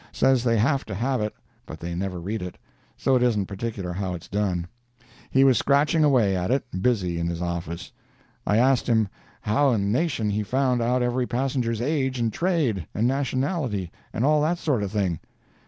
Says 0.11 0.43
they 0.43 0.57
have 0.57 0.83
to 0.85 0.95
have 0.95 1.21
it, 1.21 1.31
but 1.67 1.79
they 1.79 1.93
never 1.93 2.19
read 2.19 2.41
it, 2.41 2.57
so 2.97 3.15
it 3.15 3.21
isn't 3.21 3.45
particular 3.45 3.93
how 3.93 4.15
it's 4.15 4.27
done. 4.27 4.65
He 5.29 5.43
was 5.43 5.59
scratching 5.59 6.03
away 6.03 6.35
at 6.35 6.49
it, 6.49 6.63
busy, 6.81 7.19
in 7.19 7.27
his 7.27 7.39
office. 7.39 7.91
I 8.43 8.57
asked 8.57 8.87
him 8.89 9.09
how 9.41 9.69
in 9.73 9.83
the 9.91 9.99
nation 9.99 10.31
he 10.31 10.41
found 10.41 10.81
out 10.81 11.03
every 11.03 11.27
passenger's 11.27 11.81
age 11.81 12.17
and 12.17 12.33
trade, 12.33 12.87
and 12.95 13.07
nationality, 13.07 13.91
and 14.11 14.25
all 14.25 14.41
that 14.41 14.57
sort 14.57 14.81
of 14.81 14.91
thing? 14.91 15.19